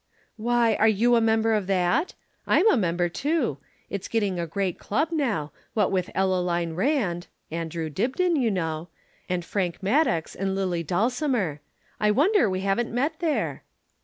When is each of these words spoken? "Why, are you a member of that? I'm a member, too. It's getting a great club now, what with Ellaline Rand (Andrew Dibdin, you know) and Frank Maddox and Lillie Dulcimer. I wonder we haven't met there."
"Why, 0.35 0.73
are 0.77 0.87
you 0.87 1.15
a 1.15 1.21
member 1.21 1.53
of 1.53 1.67
that? 1.67 2.15
I'm 2.47 2.67
a 2.71 2.75
member, 2.75 3.07
too. 3.07 3.59
It's 3.87 4.07
getting 4.07 4.39
a 4.39 4.47
great 4.47 4.79
club 4.79 5.09
now, 5.11 5.51
what 5.75 5.91
with 5.91 6.09
Ellaline 6.15 6.75
Rand 6.75 7.27
(Andrew 7.51 7.87
Dibdin, 7.87 8.35
you 8.35 8.49
know) 8.49 8.87
and 9.29 9.45
Frank 9.45 9.83
Maddox 9.83 10.33
and 10.33 10.55
Lillie 10.55 10.81
Dulcimer. 10.81 11.61
I 11.99 12.09
wonder 12.09 12.49
we 12.49 12.61
haven't 12.61 12.91
met 12.91 13.19
there." 13.19 13.61